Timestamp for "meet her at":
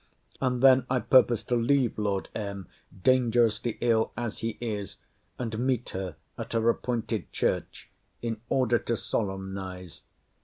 5.59-6.53